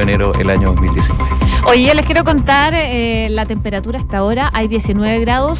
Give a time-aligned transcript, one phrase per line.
[0.00, 1.49] de enero del año 2019.
[1.66, 4.50] Oye, les quiero contar eh, la temperatura hasta ahora.
[4.54, 5.58] Hay 19 grados,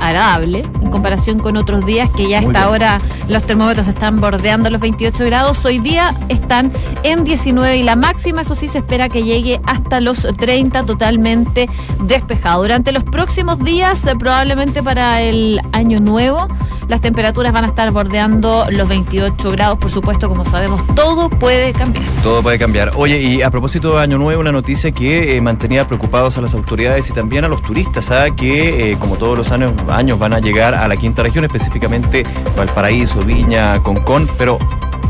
[0.00, 4.80] agradable, en comparación con otros días que ya hasta ahora los termómetros están bordeando los
[4.80, 5.64] 28 grados.
[5.64, 6.72] Hoy día están
[7.02, 11.68] en 19 y la máxima, eso sí, se espera que llegue hasta los 30 totalmente
[12.02, 12.62] despejado.
[12.62, 16.48] Durante los próximos días, eh, probablemente para el año nuevo,
[16.88, 19.78] las temperaturas van a estar bordeando los 28 grados.
[19.78, 22.04] Por supuesto, como sabemos, todo puede cambiar.
[22.22, 22.92] Todo puede cambiar.
[22.96, 26.54] Oye, y a propósito de Año Nuevo, una noticia que eh, mantenía preocupados a las
[26.54, 28.10] autoridades y también a los turistas.
[28.10, 28.30] ¿ah?
[28.30, 29.74] que eh, como todos los años,
[30.18, 32.24] van a llegar a la quinta región, específicamente
[32.56, 34.58] Valparaíso, Viña, Concón, pero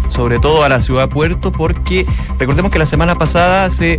[0.09, 2.07] sobre todo a la ciudad Puerto, porque
[2.38, 3.98] recordemos que la semana pasada se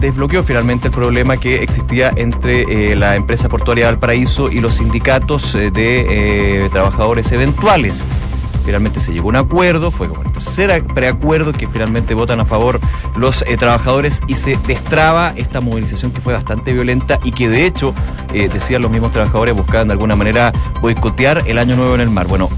[0.00, 5.54] desbloqueó finalmente el problema que existía entre eh, la empresa portuaria Valparaíso y los sindicatos
[5.54, 8.06] de trabajadores eventuales.
[8.68, 12.44] Finalmente se llegó a un acuerdo, fue como el tercer preacuerdo que finalmente votan a
[12.44, 12.78] favor
[13.16, 17.94] los trabajadores y se destraba esta movilización que fue bastante violenta y que de hecho,
[18.30, 20.52] decían los mismos trabajadores, buscaban de alguna manera
[20.82, 22.26] boicotear el año nuevo en el mar.
[22.26, 22.50] Bueno,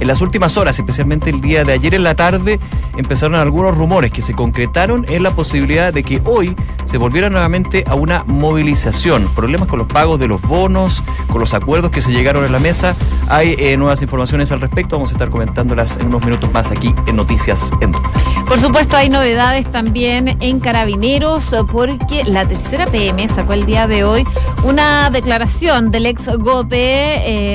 [0.00, 2.58] en las últimas horas, especialmente el día de ayer en la tarde,
[2.96, 6.54] empezaron algunos rumores que se concretaron en la posibilidad de que hoy
[6.84, 9.28] se volviera nuevamente a una movilización.
[9.34, 12.58] Problemas con los pagos de los bonos, con los acuerdos que se llegaron a la
[12.58, 12.96] mesa.
[13.28, 14.96] Hay eh, nuevas informaciones al respecto.
[14.96, 19.10] Vamos a estar comentándolas en unos minutos más aquí en Noticias en Por supuesto, hay
[19.10, 24.24] novedades también en Carabineros, porque la tercera PM sacó el día de hoy
[24.64, 26.78] una declaración del ex GOPE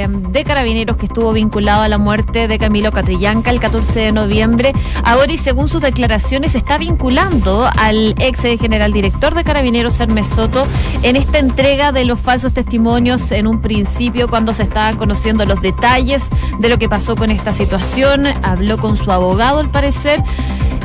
[0.04, 4.12] eh, de Carabineros que estuvo vinculado a la muerte de Camilo Catrillanca el 14 de
[4.12, 4.74] noviembre.
[5.04, 10.66] Ahora y según sus declaraciones está vinculando al ex general director de Carabineros Hermes Soto
[11.04, 15.62] en esta entrega de los falsos testimonios en un principio cuando se estaban conociendo los
[15.62, 16.24] detalles
[16.58, 18.26] de lo que pasó con esta situación.
[18.42, 20.24] Habló con su abogado al parecer.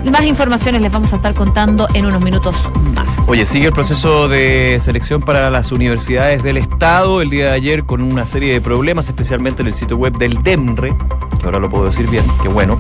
[0.05, 2.57] Más informaciones les vamos a estar contando en unos minutos
[2.95, 3.29] más.
[3.29, 7.85] Oye, sigue el proceso de selección para las universidades del Estado el día de ayer
[7.85, 10.95] con una serie de problemas, especialmente en el sitio web del DEMRE,
[11.39, 12.79] que ahora lo puedo decir bien, que bueno.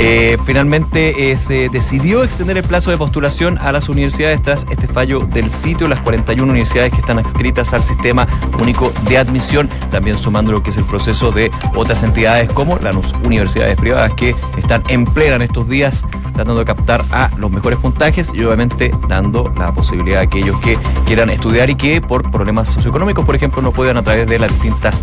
[0.00, 4.86] Eh, finalmente eh, se decidió extender el plazo de postulación a las universidades tras este
[4.86, 8.28] fallo del sitio, las 41 universidades que están adscritas al sistema
[8.60, 12.94] único de admisión, también sumando lo que es el proceso de otras entidades como las
[13.24, 16.04] universidades privadas que están en plena en estos días
[16.38, 20.78] tratando de captar a los mejores puntajes y obviamente dando la posibilidad a aquellos que
[21.04, 24.48] quieran estudiar y que por problemas socioeconómicos, por ejemplo, no puedan a través de las
[24.52, 25.02] distintas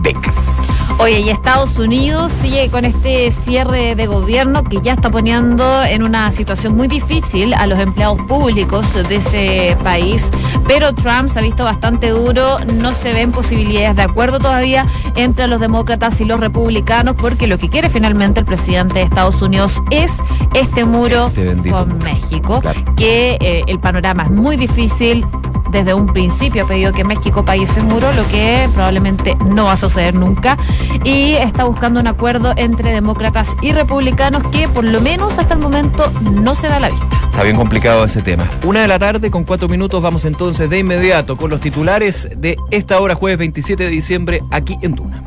[0.00, 0.75] becas.
[0.98, 6.02] Oye, y Estados Unidos sigue con este cierre de gobierno que ya está poniendo en
[6.02, 10.30] una situación muy difícil a los empleados públicos de ese país,
[10.66, 14.86] pero Trump se ha visto bastante duro, no se ven posibilidades de acuerdo todavía
[15.16, 19.42] entre los demócratas y los republicanos, porque lo que quiere finalmente el presidente de Estados
[19.42, 20.16] Unidos es
[20.54, 22.62] este muro este con México,
[22.96, 25.26] que eh, el panorama es muy difícil,
[25.70, 29.72] desde un principio ha pedido que México pague ese muro, lo que probablemente no va
[29.72, 30.56] a suceder nunca.
[31.04, 35.60] Y está buscando un acuerdo entre demócratas y republicanos que por lo menos hasta el
[35.60, 37.06] momento no se da a la vista.
[37.30, 38.48] Está bien complicado ese tema.
[38.64, 42.56] Una de la tarde con cuatro minutos vamos entonces de inmediato con los titulares de
[42.70, 45.22] esta hora jueves 27 de diciembre aquí en Tuna.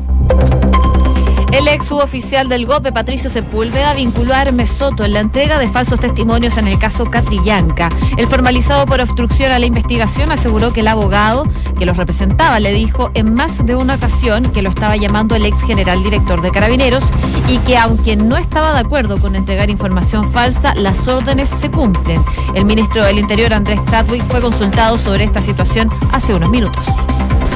[1.51, 5.67] El ex suboficial del GOPE, Patricio Sepúlveda, vinculó a Hermes Soto en la entrega de
[5.67, 7.89] falsos testimonios en el caso Catrillanca.
[8.17, 12.71] El formalizado por obstrucción a la investigación aseguró que el abogado que los representaba le
[12.71, 16.51] dijo en más de una ocasión que lo estaba llamando el ex general director de
[16.51, 17.03] Carabineros
[17.47, 22.23] y que aunque no estaba de acuerdo con entregar información falsa, las órdenes se cumplen.
[22.53, 26.85] El ministro del Interior, Andrés Chadwick, fue consultado sobre esta situación hace unos minutos.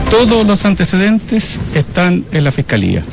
[0.09, 3.03] Todos los antecedentes están en la Fiscalía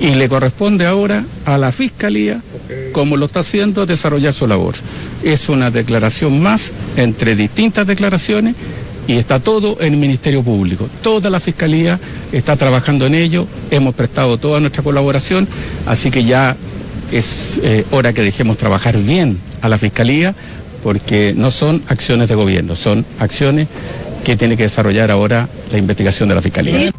[0.00, 2.40] y le corresponde ahora a la Fiscalía,
[2.92, 4.74] como lo está haciendo, desarrollar su labor.
[5.22, 8.54] Es una declaración más entre distintas declaraciones
[9.06, 10.88] y está todo en el Ministerio Público.
[11.02, 11.98] Toda la Fiscalía
[12.32, 15.46] está trabajando en ello, hemos prestado toda nuestra colaboración,
[15.86, 16.56] así que ya
[17.12, 20.34] es eh, hora que dejemos trabajar bien a la Fiscalía,
[20.82, 23.68] porque no son acciones de gobierno, son acciones
[24.24, 26.90] que tiene que desarrollar ahora la investigación de la Fiscalía.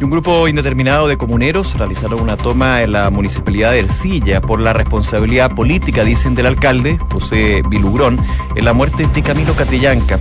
[0.00, 4.72] Un grupo indeterminado de comuneros realizaron una toma en la municipalidad de Ercilla por la
[4.72, 8.18] responsabilidad política, dicen del alcalde, José Vilugrón,
[8.54, 10.18] en la muerte de Camilo Catrillanca.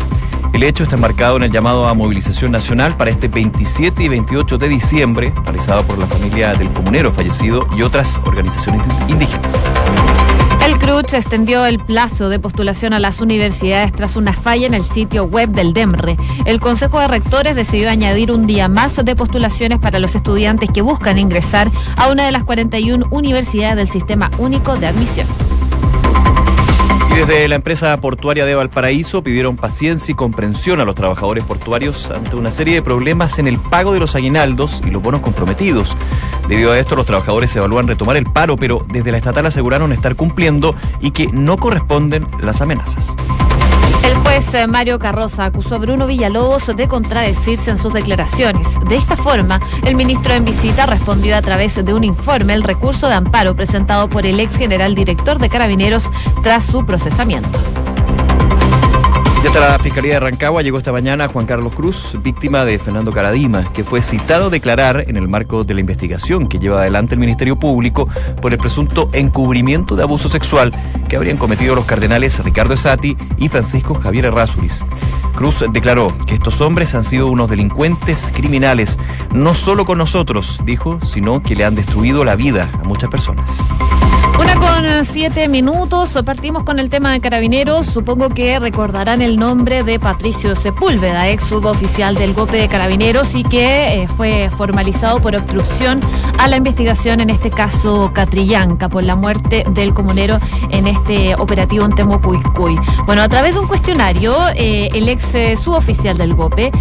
[0.52, 4.58] El hecho está marcado en el llamado a movilización nacional para este 27 y 28
[4.58, 9.68] de diciembre, realizado por la familia del comunero fallecido y otras organizaciones indígenas.
[10.68, 14.84] El CRUCH extendió el plazo de postulación a las universidades tras una falla en el
[14.84, 16.18] sitio web del DEMRE.
[16.46, 20.82] El Consejo de Rectores decidió añadir un día más de postulaciones para los estudiantes que
[20.82, 25.26] buscan ingresar a una de las 41 universidades del Sistema Único de Admisión
[27.18, 32.36] desde la empresa portuaria de Valparaíso pidieron paciencia y comprensión a los trabajadores portuarios ante
[32.36, 35.98] una serie de problemas en el pago de los aguinaldos y los bonos comprometidos.
[36.48, 40.16] Debido a esto, los trabajadores evalúan retomar el paro, pero desde la estatal aseguraron estar
[40.16, 43.16] cumpliendo y que no corresponden las amenazas.
[44.38, 48.78] Eh, Mario Carroza acusó a Bruno Villalobos de contradecirse en sus declaraciones.
[48.88, 53.08] De esta forma, el ministro en visita respondió a través de un informe el recurso
[53.08, 56.04] de amparo presentado por el ex general director de Carabineros
[56.44, 57.50] tras su procesamiento.
[59.48, 63.72] Está la Fiscalía de Rancagua, llegó esta mañana Juan Carlos Cruz, víctima de Fernando Caradima,
[63.72, 67.22] que fue citado a declarar en el marco de la investigación que lleva adelante el
[67.22, 68.10] Ministerio Público
[68.42, 70.74] por el presunto encubrimiento de abuso sexual
[71.08, 74.84] que habrían cometido los cardenales Ricardo Esati y Francisco Javier Errázuriz.
[75.34, 79.00] Cruz declaró que estos hombres han sido unos delincuentes criminales,
[79.34, 83.64] no solo con nosotros, dijo, sino que le han destruido la vida a muchas personas.
[84.56, 87.88] Con eh, siete minutos, partimos con el tema de carabineros.
[87.88, 93.44] Supongo que recordarán el nombre de Patricio Sepúlveda, ex suboficial del GOPE de carabineros y
[93.44, 96.00] que eh, fue formalizado por obstrucción
[96.40, 100.40] a la investigación en este caso Catrillanca por la muerte del comunero
[100.70, 102.78] en este operativo en Temucuicui.
[103.06, 106.72] Bueno, a través de un cuestionario, eh, el ex suboficial del GOPE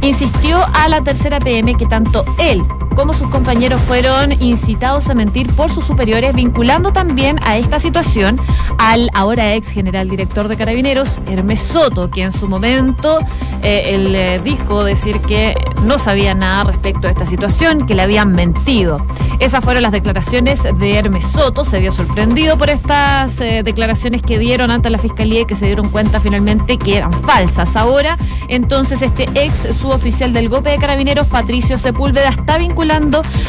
[0.00, 5.52] insistió a la tercera PM que tanto él como sus compañeros fueron incitados a mentir
[5.54, 8.38] por sus superiores, vinculando también a esta situación
[8.78, 13.18] al ahora ex general director de Carabineros, Hermes Soto, que en su momento
[13.62, 18.02] eh, él eh, dijo decir que no sabía nada respecto a esta situación, que le
[18.02, 19.04] habían mentido.
[19.38, 24.38] Esas fueron las declaraciones de Hermes Soto, se vio sorprendido por estas eh, declaraciones que
[24.38, 27.74] dieron ante la fiscalía y que se dieron cuenta finalmente que eran falsas.
[27.74, 28.18] Ahora,
[28.48, 32.92] entonces, este ex suboficial del GOPE de Carabineros, Patricio Sepúlveda, está vinculado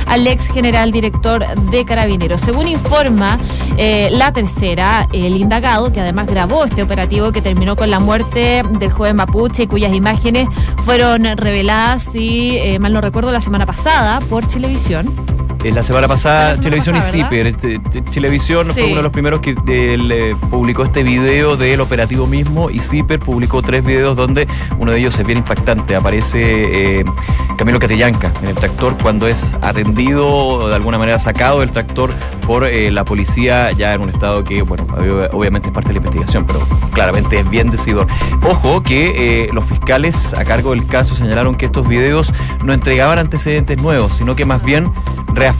[0.05, 2.41] al ex general director de Carabineros.
[2.41, 3.37] Según informa
[3.77, 8.63] eh, la tercera, el indagado, que además grabó este operativo que terminó con la muerte
[8.79, 10.47] del joven mapuche, cuyas imágenes
[10.85, 15.13] fueron reveladas, si eh, mal no recuerdo, la semana pasada por Televisión
[15.71, 17.55] la semana pasada, Televisión y Ciper.
[18.11, 22.79] Televisión fue uno de los primeros que eh, publicó este video del operativo mismo y
[22.79, 25.95] Ciper publicó tres videos donde uno de ellos es bien impactante.
[25.95, 27.05] Aparece eh,
[27.57, 32.11] Camilo Catellanca en el tractor cuando es atendido, de alguna manera sacado del tractor
[32.45, 34.85] por eh, la policía ya en un estado que, bueno,
[35.31, 36.59] obviamente es parte de la investigación, pero
[36.91, 38.07] claramente es bien decidor.
[38.43, 42.33] Ojo que los fiscales a cargo del caso señalaron que estos videos
[42.63, 44.91] no entregaban antecedentes nuevos, sino que más bien
[45.33, 45.52] reafirmaban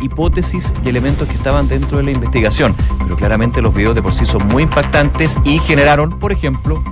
[0.00, 2.74] hipótesis y elementos que estaban dentro de la investigación.
[3.02, 6.82] Pero claramente los videos de por sí son muy impactantes y generaron, por ejemplo,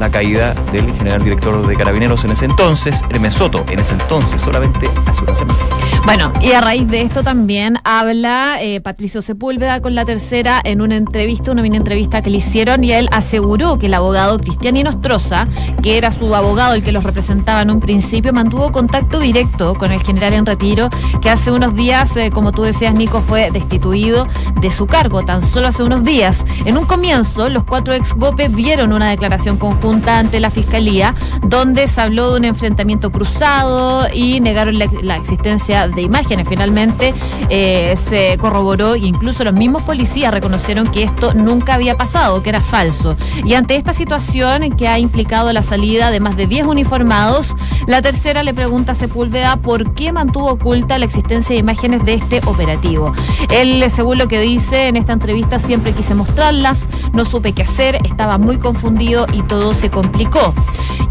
[0.00, 4.40] la caída del general director de Carabineros en ese entonces, Hermes Soto, en ese entonces,
[4.40, 5.58] solamente hace una semana.
[6.06, 10.80] Bueno, y a raíz de esto también habla eh, Patricio Sepúlveda con la tercera en
[10.80, 14.78] una entrevista, una mini entrevista que le hicieron, y él aseguró que el abogado Cristian
[14.78, 15.46] Inostroza,
[15.82, 19.92] que era su abogado, el que los representaba en un principio, mantuvo contacto directo con
[19.92, 20.88] el general en retiro,
[21.20, 24.26] que hace unos días, eh, como tú decías, Nico, fue destituido
[24.62, 26.42] de su cargo, tan solo hace unos días.
[26.64, 31.88] En un comienzo, los cuatro ex GOPE vieron una declaración conjunta ante la Fiscalía, donde
[31.88, 36.48] se habló de un enfrentamiento cruzado y negaron la, existencia de imágenes.
[36.48, 37.12] Finalmente
[37.48, 42.50] eh, se corroboró e incluso los mismos policías reconocieron que esto nunca había pasado, que
[42.50, 43.16] era falso.
[43.44, 47.54] Y ante esta situación que ha implicado la salida de más de 10 uniformados,
[47.86, 52.14] la tercera le pregunta a Sepúlveda por qué mantuvo oculta la existencia de imágenes de
[52.14, 53.12] este operativo.
[53.50, 57.98] Él, según lo que dice en esta entrevista, siempre quise mostrarlas, no supe qué hacer,
[58.04, 60.54] estaba muy confundido y todo se complicó.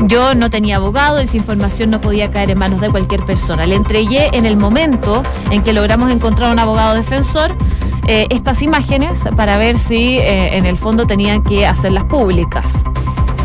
[0.01, 3.65] Yo no tenía abogado, esa información no podía caer en manos de cualquier persona.
[3.65, 7.55] Le entregué en el momento en que logramos encontrar un abogado defensor
[8.07, 12.83] eh, estas imágenes para ver si eh, en el fondo tenían que hacerlas públicas.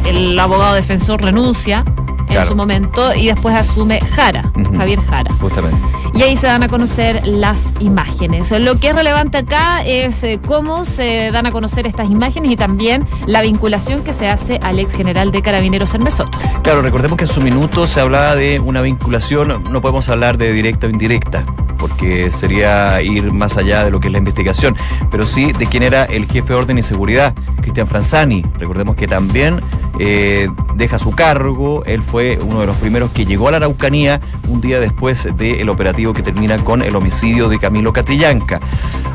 [0.06, 1.84] El abogado defensor renuncia
[2.28, 5.32] en su momento y después asume Jara, Javier Jara.
[5.40, 6.03] Justamente.
[6.14, 8.50] Y ahí se dan a conocer las imágenes.
[8.52, 12.56] Lo que es relevante acá es eh, cómo se dan a conocer estas imágenes y
[12.56, 16.38] también la vinculación que se hace al ex general de Carabineros Hermes Soto.
[16.62, 20.52] Claro, recordemos que en su minuto se hablaba de una vinculación, no podemos hablar de
[20.52, 21.44] directa o indirecta
[21.84, 24.74] porque sería ir más allá de lo que es la investigación,
[25.10, 28.42] pero sí de quién era el jefe de orden y seguridad, Cristian Franzani.
[28.58, 29.60] Recordemos que también
[29.98, 34.20] eh, deja su cargo, él fue uno de los primeros que llegó a la Araucanía
[34.48, 38.60] un día después del operativo que termina con el homicidio de Camilo Catrillanca.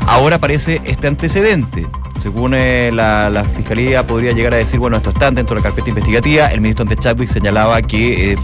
[0.06, 1.86] Ahora aparece este antecedente.
[2.18, 5.88] Según eh, la, fiscalía podría llegar a decir, bueno, esto está dentro de la carpeta
[5.88, 6.46] investigativa.
[6.48, 8.36] El ministro ante Chadwick señalaba que eh,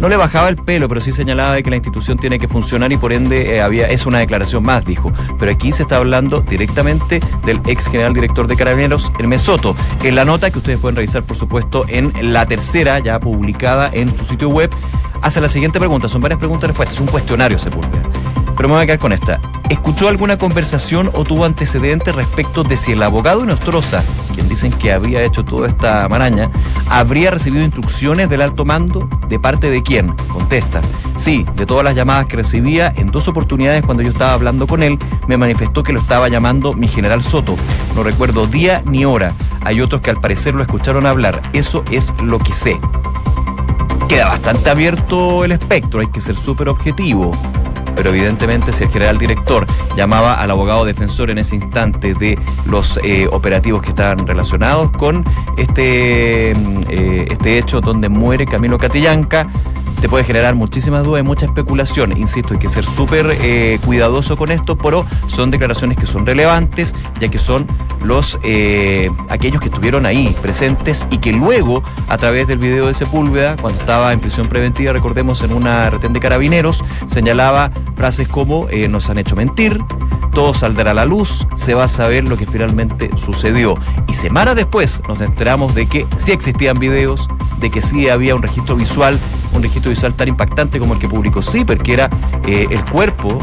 [0.00, 2.92] No le bajaba el pelo, pero sí señalaba de que la institución tiene que funcionar
[2.92, 5.12] y por ende eh, había, es una declaración más, dijo.
[5.38, 9.76] Pero aquí se está hablando directamente del ex general director de Carabineros, el Mesoto.
[10.02, 14.14] En la nota que ustedes pueden revisar, por supuesto, en la tercera, ya publicada en
[14.14, 14.70] su sitio web,
[15.22, 16.08] hace la siguiente pregunta.
[16.08, 18.21] Son varias preguntas y respuestas, es un cuestionario, Sepúlveda.
[18.56, 19.40] Pero me voy a quedar con esta.
[19.72, 24.02] ¿Escuchó alguna conversación o tuvo antecedentes respecto de si el abogado Nostroza,
[24.34, 26.50] quien dicen que había hecho toda esta maraña,
[26.90, 29.08] habría recibido instrucciones del alto mando?
[29.28, 30.08] ¿De parte de quién?
[30.28, 30.82] Contesta.
[31.16, 34.82] Sí, de todas las llamadas que recibía, en dos oportunidades cuando yo estaba hablando con
[34.82, 37.56] él, me manifestó que lo estaba llamando mi general Soto.
[37.96, 39.32] No recuerdo día ni hora.
[39.64, 41.40] Hay otros que al parecer lo escucharon hablar.
[41.54, 42.78] Eso es lo que sé.
[44.06, 47.32] Queda bastante abierto el espectro, hay que ser súper objetivo
[47.94, 52.98] pero evidentemente si el general director llamaba al abogado defensor en ese instante de los
[53.04, 55.24] eh, operativos que estaban relacionados con
[55.56, 59.48] este, mm, eh, este hecho donde muere Camilo Catillanca,
[60.02, 62.18] te puede generar muchísimas dudas y mucha especulación.
[62.18, 66.92] Insisto, hay que ser súper eh, cuidadoso con esto, pero son declaraciones que son relevantes,
[67.20, 67.68] ya que son
[68.02, 72.94] los eh, aquellos que estuvieron ahí presentes y que luego, a través del video de
[72.94, 78.68] Sepúlveda, cuando estaba en prisión preventiva, recordemos, en una retén de carabineros, señalaba frases como
[78.70, 79.78] eh, nos han hecho mentir,
[80.32, 83.76] todo saldrá a la luz, se va a saber lo que finalmente sucedió.
[84.08, 87.28] Y semanas después nos enteramos de que sí existían videos,
[87.60, 89.16] de que sí había un registro visual,
[89.52, 92.10] un registro visual tan impactante como el que publicó Zipper, que era
[92.46, 93.38] eh, el cuerpo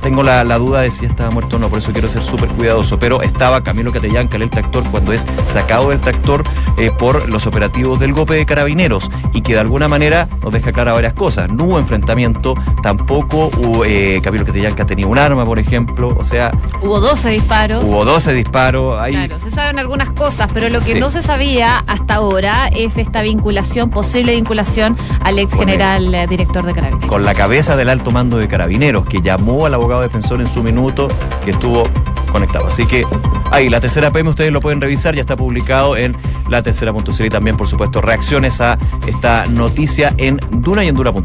[0.00, 2.98] tengo la, duda de si estaba muerto o no, por eso quiero ser súper cuidadoso.
[2.98, 6.44] Pero estaba Camilo Catellanca, el tractor, cuando es sacado del tractor
[6.78, 10.72] eh, por los operativos del golpe de carabineros y que de alguna manera nos deja
[10.72, 11.50] clara varias cosas.
[11.50, 16.50] No hubo enfrentamiento, tampoco hubo, eh, Camilo Catellanca tenía un arma, por ejemplo, o sea...
[16.82, 17.84] Hubo 12 disparos.
[17.84, 19.06] Hubo 12 disparos.
[19.08, 23.22] Claro, se saben algunas cosas, pero lo que no se sabía hasta ahora es esta
[23.22, 27.08] vinculación, posible vinculación al ex general eh, director de Carabineros.
[27.08, 30.62] Con la cabeza del alto mando de Carabineros, que llamó al abogado defensor en su
[30.62, 31.08] minuto
[31.44, 31.82] que estuvo
[32.30, 32.66] conectado.
[32.66, 33.04] Así que
[33.50, 36.16] ahí, la tercera PM ustedes lo pueden revisar, ya está publicado en
[36.48, 41.20] la tercera.cl y también, por supuesto, reacciones a esta noticia en Duna y en Duna.cl.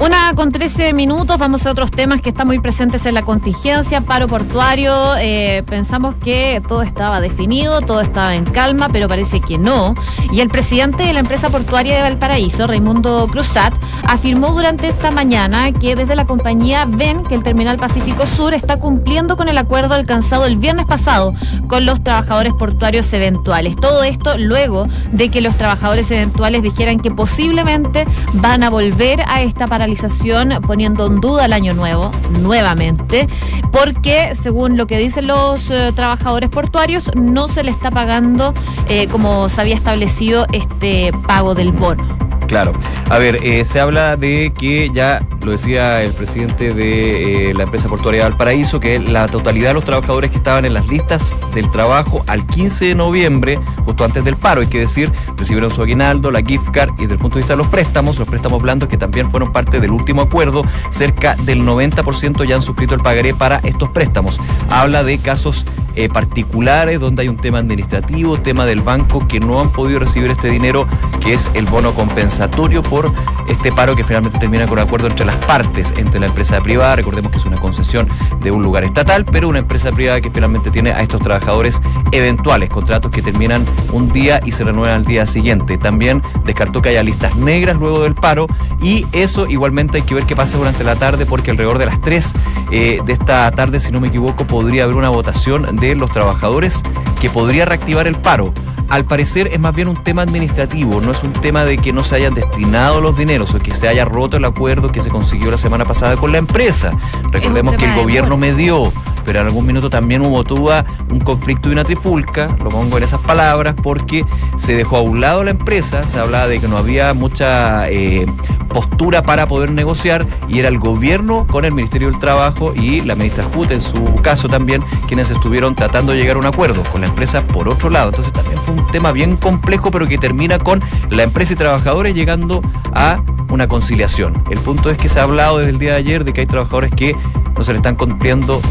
[0.00, 4.00] Una con 13 minutos, vamos a otros temas que están muy presentes en la contingencia,
[4.00, 5.16] paro portuario.
[5.18, 9.94] Eh, pensamos que todo estaba definido, todo estaba en calma, pero parece que no.
[10.32, 15.72] Y el presidente de la empresa portuaria de Valparaíso, Raimundo Cruzat, afirmó durante esta mañana
[15.72, 19.94] que desde la compañía ven que el terminal Pacífico Sur está cumpliendo con el acuerdo
[19.94, 21.34] alcanzado el viernes pasado
[21.68, 23.76] con los trabajadores portuarios eventuales.
[23.76, 29.42] Todo esto luego de que los trabajadores eventuales dijeran que posiblemente van a volver a
[29.42, 33.26] esta paralización poniendo en duda el año nuevo nuevamente,
[33.72, 38.52] porque según lo que dicen los eh, trabajadores portuarios, no se le está pagando
[38.88, 42.27] eh, como se había establecido este pago del bono.
[42.48, 42.72] Claro.
[43.10, 47.64] A ver, eh, se habla de que ya lo decía el presidente de eh, la
[47.64, 51.70] empresa portuaria Valparaíso, que la totalidad de los trabajadores que estaban en las listas del
[51.70, 56.30] trabajo al 15 de noviembre, justo antes del paro, hay que decir, recibieron su aguinaldo,
[56.30, 58.88] la gift card y desde el punto de vista de los préstamos, los préstamos blandos
[58.88, 63.34] que también fueron parte del último acuerdo, cerca del 90% ya han suscrito el pagaré
[63.34, 64.40] para estos préstamos.
[64.70, 65.66] Habla de casos
[65.98, 70.30] eh, particulares donde hay un tema administrativo, tema del banco que no han podido recibir
[70.30, 70.86] este dinero,
[71.20, 73.12] que es el bono compensatorio por
[73.48, 76.94] este paro que finalmente termina con un acuerdo entre las partes, entre la empresa privada,
[76.94, 78.08] recordemos que es una concesión
[78.40, 82.68] de un lugar estatal, pero una empresa privada que finalmente tiene a estos trabajadores eventuales,
[82.68, 85.78] contratos que terminan un día y se renuevan al día siguiente.
[85.78, 88.46] También descartó que haya listas negras luego del paro
[88.80, 92.00] y eso igualmente hay que ver qué pasa durante la tarde porque alrededor de las
[92.00, 92.32] 3
[92.70, 96.82] eh, de esta tarde, si no me equivoco, podría haber una votación de los trabajadores
[97.20, 98.52] que podría reactivar el paro.
[98.88, 102.02] Al parecer es más bien un tema administrativo, no es un tema de que no
[102.02, 105.50] se hayan destinado los dineros o que se haya roto el acuerdo que se consiguió
[105.50, 106.92] la semana pasada con la empresa.
[107.30, 108.92] Recordemos que el gobierno me dio
[109.28, 110.72] pero en algún minuto también hubo tuvo
[111.10, 114.24] un conflicto y una trifulca, lo pongo en esas palabras, porque
[114.56, 118.24] se dejó a un lado la empresa, se hablaba de que no había mucha eh,
[118.70, 123.16] postura para poder negociar y era el gobierno con el Ministerio del Trabajo y la
[123.16, 127.02] ministra Jute en su caso también quienes estuvieron tratando de llegar a un acuerdo con
[127.02, 128.08] la empresa por otro lado.
[128.08, 132.14] Entonces también fue un tema bien complejo pero que termina con la empresa y trabajadores
[132.14, 132.62] llegando
[132.94, 134.42] a una conciliación.
[134.50, 136.46] El punto es que se ha hablado desde el día de ayer de que hay
[136.46, 137.14] trabajadores que
[137.58, 138.62] no se le están cumpliendo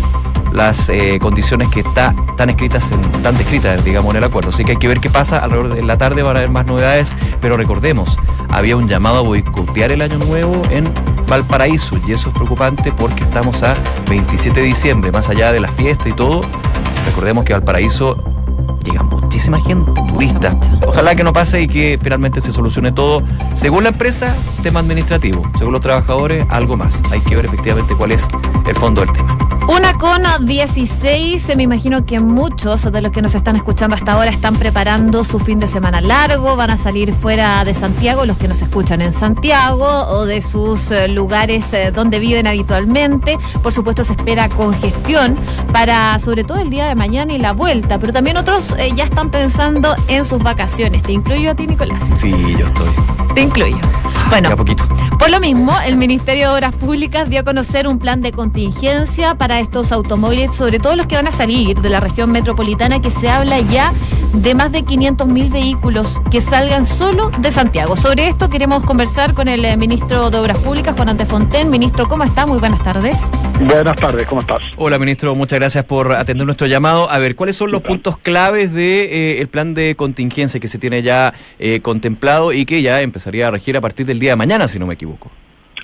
[0.58, 4.50] las eh, condiciones que está, están escritas, en, están descritas, digamos, en el acuerdo.
[4.50, 5.38] Así que hay que ver qué pasa.
[5.38, 8.18] Alrededor de la tarde van a haber más novedades, pero recordemos,
[8.50, 10.92] había un llamado a boicotear el año nuevo en
[11.28, 13.76] Valparaíso y eso es preocupante porque estamos a
[14.10, 16.42] 27 de diciembre, más allá de la fiesta y todo.
[17.06, 18.18] Recordemos que Valparaíso
[18.84, 20.56] llega muchísima gente, turistas.
[20.88, 23.22] Ojalá que no pase y que finalmente se solucione todo.
[23.54, 25.44] Según la empresa, tema administrativo.
[25.60, 27.04] Según los trabajadores, algo más.
[27.12, 28.28] Hay que ver efectivamente cuál es
[28.68, 29.47] el fondo del tema.
[29.68, 34.32] Una con 16, me imagino que muchos de los que nos están escuchando hasta ahora
[34.32, 38.48] están preparando su fin de semana largo, van a salir fuera de Santiago, los que
[38.48, 43.38] nos escuchan en Santiago o de sus eh, lugares eh, donde viven habitualmente.
[43.62, 45.36] Por supuesto se espera congestión
[45.74, 49.04] para sobre todo el día de mañana y la vuelta, pero también otros eh, ya
[49.04, 51.04] están pensando en sus vacaciones.
[51.04, 52.02] ¿Te incluyo a ti, Nicolás?
[52.16, 52.90] Sí, yo estoy.
[53.36, 53.78] Te incluyo.
[54.30, 54.87] Bueno, poquito.
[55.28, 59.36] Por lo mismo, el Ministerio de Obras Públicas dio a conocer un plan de contingencia
[59.36, 63.10] para estos automóviles, sobre todo los que van a salir de la región metropolitana, que
[63.10, 63.92] se habla ya
[64.34, 67.98] de más de 500.000 vehículos que salgan solo de Santiago.
[67.98, 71.70] Sobre esto queremos conversar con el eh, ministro de Obras Públicas, Juan Antefonten.
[71.70, 72.46] Ministro, ¿cómo está?
[72.46, 73.18] Muy buenas tardes.
[73.60, 74.64] Buenas tardes, ¿cómo estás?
[74.78, 77.10] Hola, ministro, muchas gracias por atender nuestro llamado.
[77.10, 80.78] A ver, ¿cuáles son los puntos claves del de, eh, plan de contingencia que se
[80.78, 84.36] tiene ya eh, contemplado y que ya empezaría a regir a partir del día de
[84.36, 85.17] mañana, si no me equivoco?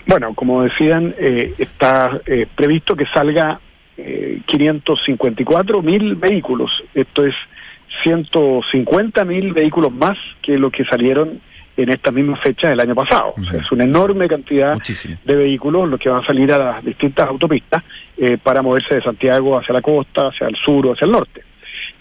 [0.06, 3.60] Bueno, como decían, eh, está eh, previsto que salga
[3.98, 6.72] eh, 554 mil vehículos.
[6.94, 7.36] Esto es
[8.04, 11.40] 150 mil vehículos más que lo que salieron
[11.76, 13.34] en esta misma fecha del año pasado.
[13.38, 15.18] o sea, es una enorme cantidad Muchísimo.
[15.24, 17.84] de vehículos los que van a salir a las distintas autopistas
[18.18, 21.42] eh, para moverse de Santiago hacia la costa, hacia el sur o hacia el norte.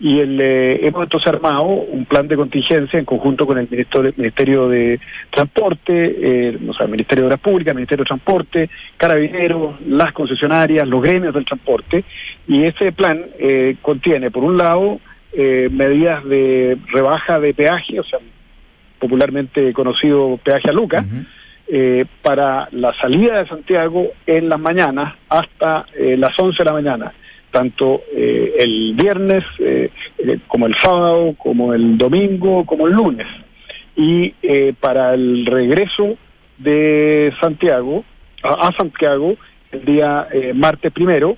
[0.04, 4.11] Y el, eh, hemos entonces armado un plan de contingencia en conjunto con el Ministerio
[4.11, 4.99] de, Ministerio de
[5.30, 10.12] Transporte, eh, o sea, el Ministerio de Obras Públicas, el Ministerio de Transporte, Carabineros, las
[10.12, 12.04] concesionarias, los gremios del transporte.
[12.49, 14.99] Y ese plan eh, contiene, por un lado,
[15.35, 18.18] eh, medidas de rebaja de peaje, o sea,
[18.99, 21.25] popularmente conocido peaje a Lucas, Ujú.
[21.68, 27.12] eh, para la salida de Santiago en las mañanas hasta las 11 de la mañana,
[27.52, 33.26] tanto eh, el viernes eh, eh, como el sábado, como el domingo, como el lunes.
[33.94, 36.16] Y eh, para el regreso
[36.59, 38.04] de Santiago,
[38.42, 39.37] a, a Santiago,
[39.71, 41.37] el día eh, martes primero,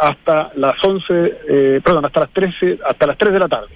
[0.00, 1.04] hasta las 11,
[1.48, 3.74] eh, perdón, hasta las 13, hasta las 3 de la tarde.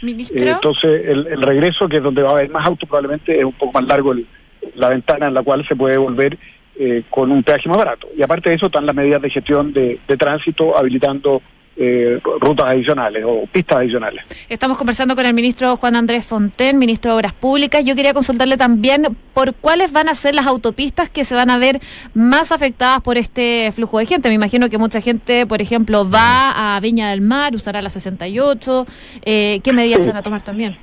[0.00, 0.38] Ministro.
[0.52, 3.52] Entonces, el, el regreso, que es donde va a haber más autos, probablemente es un
[3.52, 4.26] poco más largo el-
[4.76, 6.38] la ventana en la cual se puede volver
[6.78, 8.08] eh, con un peaje más barato.
[8.16, 11.42] Y aparte de eso, están las medidas de gestión de, de tránsito habilitando
[11.80, 14.24] eh, rutas adicionales o pistas adicionales.
[14.48, 17.84] Estamos conversando con el ministro Juan Andrés Fonten, ministro de Obras Públicas.
[17.84, 21.58] Yo quería consultarle también por cuáles van a ser las autopistas que se van a
[21.58, 21.78] ver
[22.14, 24.28] más afectadas por este flujo de gente.
[24.28, 28.86] Me imagino que mucha gente, por ejemplo, va a Viña del Mar, usará la 68.
[29.24, 30.06] Eh, ¿Qué medidas Sí.
[30.06, 30.76] se van a tomar también?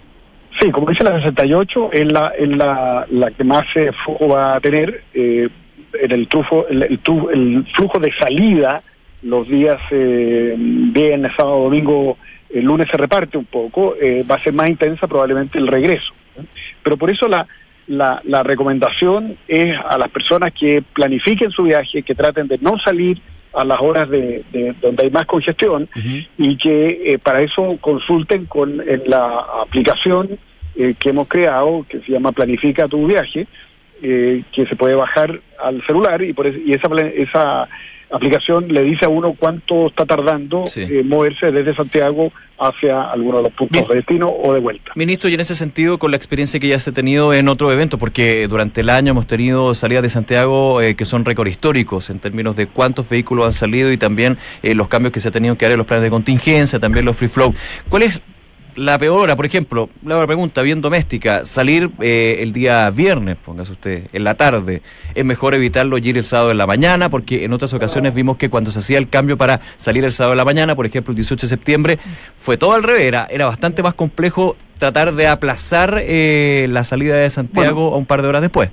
[0.61, 4.55] Sí, como dice la 68, es la, es la, la que más eh, flujo va
[4.55, 5.03] a tener.
[6.01, 6.99] En el, trufo, el, el
[7.33, 8.81] el flujo de salida
[9.25, 12.17] los días eh, viernes, sábado, domingo,
[12.49, 16.13] el lunes se reparte un poco, eh, va a ser más intensa probablemente el regreso.
[16.83, 17.47] Pero por eso la,
[17.87, 22.77] la, la recomendación es a las personas que planifiquen su viaje, que traten de no
[22.77, 23.19] salir
[23.53, 25.87] a las horas de, de donde hay más congestión
[26.37, 30.37] y que eh, para eso consulten con en la aplicación
[30.75, 33.47] eh, que hemos creado, que se llama Planifica tu viaje,
[34.01, 37.67] eh, que se puede bajar al celular y, por eso- y esa, esa
[38.11, 40.81] aplicación le dice a uno cuánto está tardando Sí.
[40.81, 43.87] eh, moverse desde Santiago hacia alguno de los puntos Bien.
[43.89, 44.91] de destino o de vuelta.
[44.95, 47.71] Ministro, y en ese sentido, con la experiencia que ya se ha tenido en otro
[47.71, 52.09] evento, porque durante el año hemos tenido salidas de Santiago eh, que son récord históricos
[52.09, 55.31] en términos de cuántos vehículos han salido y también eh, los cambios que se ha
[55.31, 57.53] tenido que dar en los planes de contingencia, también los free flow.
[57.89, 58.21] ¿Cuál es
[58.75, 63.37] la peor hora, por ejemplo, la otra pregunta, bien doméstica, salir eh, el día viernes,
[63.37, 64.81] póngase usted, en la tarde,
[65.13, 68.37] es mejor evitarlo y ir el sábado en la mañana, porque en otras ocasiones vimos
[68.37, 71.11] que cuando se hacía el cambio para salir el sábado en la mañana, por ejemplo
[71.11, 71.99] el 18 de septiembre,
[72.37, 77.15] fue todo al revés, era, era bastante más complejo tratar de aplazar eh, la salida
[77.15, 78.71] de Santiago a un par de horas después.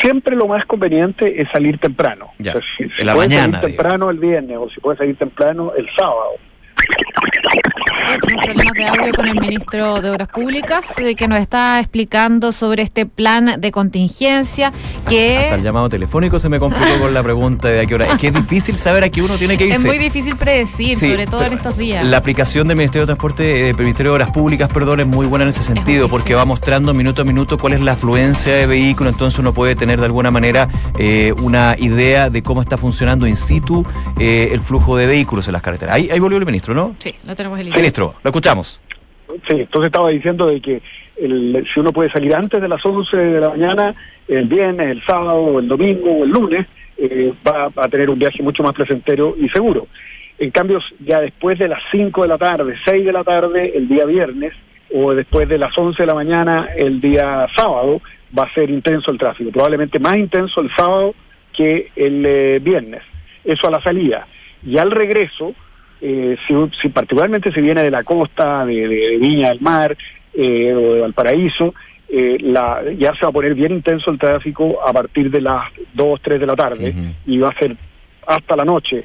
[0.00, 2.30] Siempre lo más conveniente es salir temprano.
[2.38, 5.72] Ya, si, si en la mañana, salir temprano el viernes o si puede salir temprano
[5.76, 6.32] el sábado.
[8.20, 12.50] Tenemos problemas de audio con el ministro de Obras Públicas eh, que nos está explicando
[12.50, 14.72] sobre este plan de contingencia
[15.08, 18.06] que Hasta el llamado telefónico se me complicó con la pregunta de a qué hora.
[18.06, 19.78] Es que es difícil saber a qué uno tiene que irse.
[19.78, 22.04] es muy difícil predecir, Sí, sobre todo en estos días.
[22.04, 25.26] La aplicación del Ministerio de Transporte, eh, del Ministerio de Obras Públicas, perdón, es muy
[25.26, 28.66] buena en ese sentido, porque va mostrando minuto a minuto cuál es la afluencia de
[28.66, 33.26] vehículos, entonces uno puede tener de alguna manera eh, una idea de cómo está funcionando
[33.26, 33.84] in situ
[34.18, 35.94] eh, el flujo de vehículos en las carreteras.
[35.94, 36.79] Ahí, ahí volvió el ministro, ¿no?
[36.98, 37.78] Sí, lo tenemos en línea.
[37.78, 38.80] Ministro, lo escuchamos.
[39.48, 40.82] Sí, entonces estaba diciendo de que
[41.16, 43.94] el- si uno puede salir antes de las 11 de la mañana,
[44.28, 46.66] el viernes, el sábado, el domingo o el lunes,
[46.98, 49.86] eh, va, va a tener un viaje mucho más placentero y seguro.
[50.38, 53.88] En cambio, ya después de las 5 de la tarde, 6 de la tarde, el
[53.88, 54.52] día viernes,
[54.92, 58.00] o después de las 11 de la mañana, el día sábado,
[58.36, 59.50] va a ser intenso el tráfico.
[59.50, 61.14] Probablemente más intenso el sábado
[61.56, 63.02] que el eh, viernes.
[63.44, 64.26] Eso a la salida.
[64.64, 65.54] Y al regreso,
[66.00, 69.96] eh, si, particularmente si viene de la costa, de, Viña del Mar
[70.34, 71.74] eh, o de Valparaíso,
[72.08, 75.64] eh, la, ya se va a poner bien intenso el tráfico a partir de las
[75.94, 76.94] 2, 3 de la tarde
[77.26, 77.76] y va a ser
[78.26, 79.04] hasta la noche.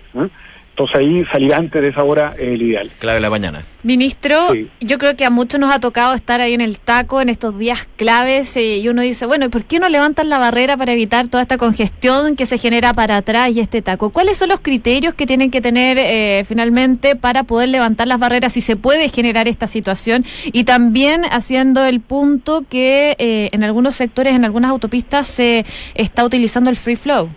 [0.78, 2.90] Entonces ahí salir antes de esa hora es el ideal.
[3.00, 3.64] Clave la mañana.
[3.84, 4.50] Ministro,
[4.82, 7.58] yo creo que a muchos nos ha tocado estar ahí en el taco en estos
[7.58, 10.92] días claves eh, y uno dice, bueno, ¿y por qué no levantan la barrera para
[10.92, 14.10] evitar toda esta congestión que se genera para atrás y este taco?
[14.10, 18.52] ¿Cuáles son los criterios que tienen que tener eh, finalmente para poder levantar las barreras
[18.52, 20.26] si se puede generar esta situación?
[20.44, 26.26] Y también haciendo el punto que eh, en algunos sectores, en algunas autopistas, se está
[26.26, 27.30] utilizando el free flow.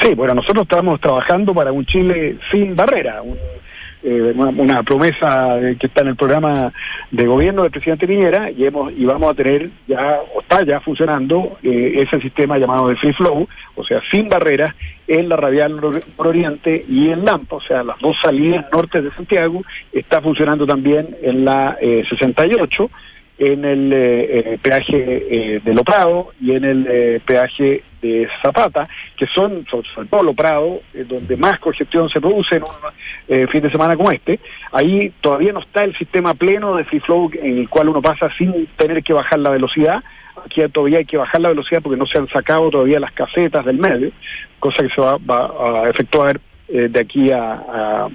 [0.00, 3.22] Sí, bueno, nosotros estamos trabajando para un Chile sin barrera,
[4.02, 6.72] eh, una, promesa que está en el programa
[7.10, 10.80] de gobierno del presidente Piñera y hemos y vamos a tener ya o está ya
[10.80, 14.74] funcionando eh, ese sistema llamado de free flow, o sea, sin barreras
[15.06, 15.80] en la radial
[16.16, 21.16] oriente y en Lampa, o sea, las dos salidas norte de Santiago, está funcionando también
[21.22, 22.90] en la eh, 68
[23.38, 29.26] en el eh, eh, peaje eh, de Loprado y en el peaje de Zapata, que
[29.26, 34.10] son, sobre, todo Loprado, donde más congestión se produce en un fin de semana como
[34.10, 34.38] este.
[34.72, 38.30] Ahí todavía no está el sistema pleno de free flow en el cual uno pasa
[38.36, 40.04] sin tener que bajar la velocidad.
[40.44, 43.64] Aquí todavía hay que bajar la velocidad porque no se han sacado todavía las casetas
[43.64, 44.10] del medio,
[44.58, 48.08] cosa que se va, a efectuar de aquí a, a,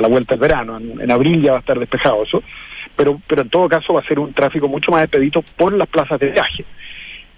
[0.00, 0.76] la vuelta del verano.
[0.76, 2.42] En, en abril ya va a estar despejado eso
[2.98, 5.88] pero, pero en todo caso va a ser un tráfico mucho más expedito por las
[5.88, 6.64] plazas de viaje.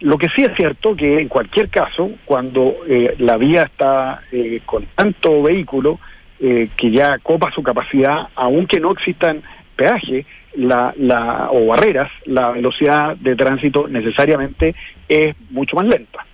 [0.00, 4.62] Lo que sí es cierto que en cualquier caso, cuando eh, la vía está eh,
[4.64, 6.00] con tanto vehículo
[6.40, 9.42] eh, que ya copa su capacidad, aunque no existan
[9.76, 14.74] peaje la, la, o barreras, la velocidad de tránsito necesariamente
[15.06, 16.24] es mucho más lenta.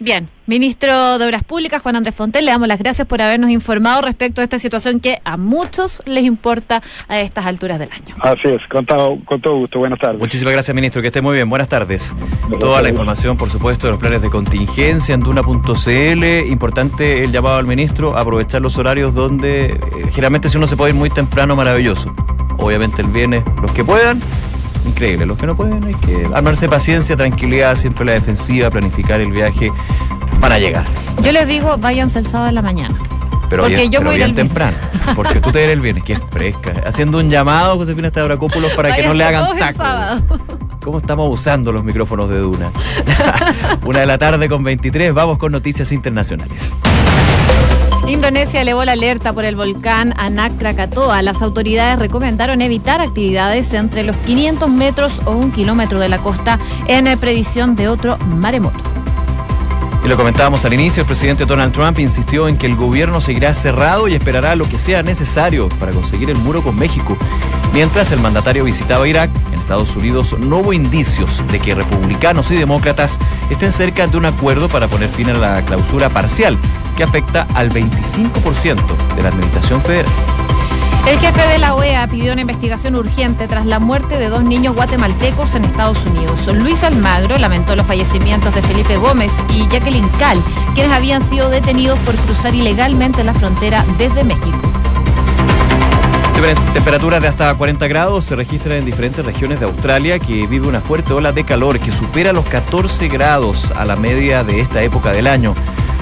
[0.00, 4.02] Bien, ministro de Obras Públicas, Juan Andrés Fontel, le damos las gracias por habernos informado
[4.02, 8.16] respecto a esta situación que a muchos les importa a estas alturas del año.
[8.20, 9.78] Así es, con todo, con todo gusto.
[9.78, 10.18] Buenas tardes.
[10.18, 11.00] Muchísimas gracias, ministro.
[11.00, 11.48] Que esté muy bien.
[11.48, 12.14] Buenas tardes.
[12.58, 16.50] Toda la información, por supuesto, de los planes de contingencia en Duna.cl.
[16.50, 19.78] Importante el llamado al ministro, aprovechar los horarios donde eh,
[20.10, 22.12] generalmente si uno se puede ir muy temprano, maravilloso.
[22.58, 24.20] Obviamente el viernes, los que puedan
[24.84, 25.26] increíble.
[25.26, 29.70] Los que no pueden hay que armarse paciencia, tranquilidad, siempre la defensiva, planificar el viaje
[30.40, 30.84] para llegar.
[31.22, 32.94] Yo les digo, váyanse el sábado en la mañana.
[33.48, 34.76] Pero porque bien, yo voy bien temprano,
[35.14, 36.72] porque tú te ves el viernes, que es fresca.
[36.86, 40.38] Haciendo un llamado, Josefina Estabracópulos, para que no le hagan taco.
[40.82, 42.70] ¿Cómo estamos usando los micrófonos de Duna?
[43.86, 46.74] Una de la tarde con 23, vamos con noticias internacionales.
[48.06, 51.22] Indonesia elevó la alerta por el volcán Anak Krakatoa.
[51.22, 56.58] Las autoridades recomendaron evitar actividades entre los 500 metros o un kilómetro de la costa
[56.86, 58.78] en previsión de otro maremoto.
[60.04, 63.54] Y lo comentábamos al inicio, el presidente Donald Trump insistió en que el gobierno seguirá
[63.54, 67.16] cerrado y esperará lo que sea necesario para conseguir el muro con México.
[67.72, 69.30] Mientras el mandatario visitaba Irak,
[69.64, 74.68] Estados Unidos no hubo indicios de que republicanos y demócratas estén cerca de un acuerdo
[74.68, 76.58] para poner fin a la clausura parcial
[76.98, 80.12] que afecta al 25% de la administración federal.
[81.06, 84.74] El jefe de la OEA pidió una investigación urgente tras la muerte de dos niños
[84.74, 86.46] guatemaltecos en Estados Unidos.
[86.46, 90.42] Luis Almagro lamentó los fallecimientos de Felipe Gómez y Jacqueline Cal,
[90.74, 94.83] quienes habían sido detenidos por cruzar ilegalmente la frontera desde México.
[96.74, 100.82] Temperaturas de hasta 40 grados se registran en diferentes regiones de Australia que vive una
[100.82, 105.10] fuerte ola de calor que supera los 14 grados a la media de esta época
[105.12, 105.54] del año.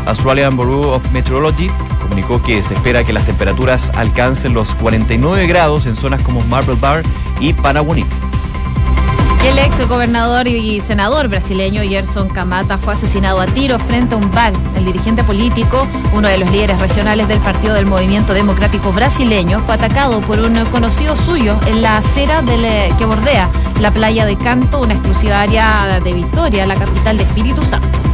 [0.04, 5.86] Australian Bureau of Meteorology comunicó que se espera que las temperaturas alcancen los 49 grados
[5.86, 7.04] en zonas como Marble Bar
[7.38, 7.52] y
[9.44, 14.30] El ex gobernador y senador brasileño Gerson Camata fue asesinado a tiro frente a un
[14.30, 14.52] bar.
[14.76, 19.74] El dirigente político, uno de los líderes regionales del Partido del Movimiento Democrático Brasileño, fue
[19.74, 22.42] atacado por un conocido suyo en la acera
[22.96, 23.50] que bordea
[23.80, 28.11] la playa de Canto, una exclusiva área de Victoria, la capital de Espíritu Santo.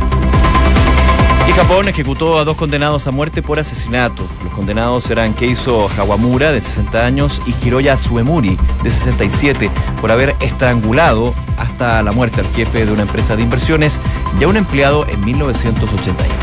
[1.48, 4.28] Y Japón ejecutó a dos condenados a muerte por asesinato.
[4.44, 10.36] Los condenados eran Keiso Hawamura, de 60 años, y Hiroya Suemuri, de 67, por haber
[10.40, 13.98] estrangulado hasta la muerte al jefe de una empresa de inversiones
[14.38, 16.34] y a un empleado en 1988.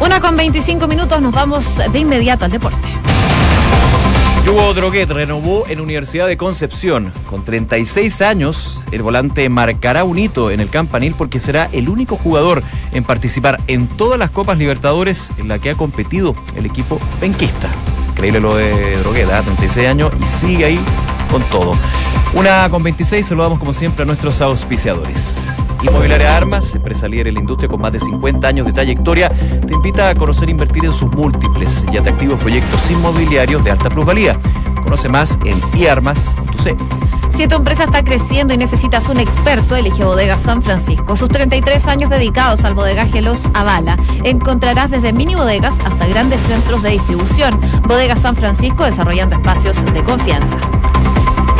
[0.00, 2.88] Una con 25 minutos, nos vamos de inmediato al deporte.
[4.48, 7.12] Hugo Droguet renovó en Universidad de Concepción.
[7.28, 12.16] Con 36 años, el volante marcará un hito en el campanil porque será el único
[12.16, 16.98] jugador en participar en todas las Copas Libertadores en la que ha competido el equipo
[17.20, 17.68] penquista.
[18.12, 20.80] Increíble lo de Drogueda, 36 años y sigue ahí
[21.30, 21.76] con todo.
[22.32, 25.46] Una con 26, saludamos como siempre a nuestros auspiciadores.
[25.82, 29.74] Inmobiliaria Armas, empresa líder en la industria con más de 50 años de trayectoria, te
[29.74, 34.36] invita a conocer e invertir en sus múltiples y atractivos proyectos inmobiliarios de alta plusvalía.
[34.82, 36.76] Conoce más en iarmas.c.
[37.28, 41.14] Si tu empresa está creciendo y necesitas un experto, elige Bodegas San Francisco.
[41.14, 43.96] Sus 33 años dedicados al bodegaje los avala.
[44.24, 47.60] Encontrarás desde mini bodegas hasta grandes centros de distribución.
[47.86, 50.58] Bodegas San Francisco desarrollando espacios de confianza.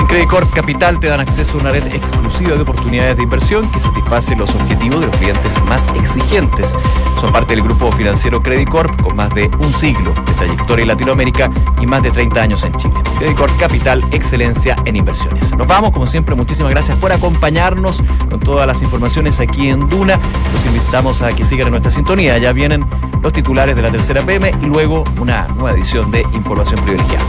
[0.09, 3.79] Credit Corp Capital te dan acceso a una red exclusiva de oportunidades de inversión que
[3.79, 6.75] satisface los objetivos de los clientes más exigentes.
[7.21, 10.89] Son parte del grupo financiero Credit Corp con más de un siglo de trayectoria en
[10.89, 12.95] Latinoamérica y más de 30 años en Chile.
[13.19, 15.55] Credit Corp Capital, excelencia en inversiones.
[15.55, 20.19] Nos vamos, como siempre, muchísimas gracias por acompañarnos con todas las informaciones aquí en Duna.
[20.55, 22.39] Los invitamos a que sigan en nuestra sintonía.
[22.39, 22.83] Ya vienen
[23.23, 27.25] los titulares de la tercera PM y luego una nueva edición de Información Privilegiada.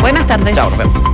[0.00, 0.54] Buenas tardes.
[0.54, 1.11] Chao, nos vemos.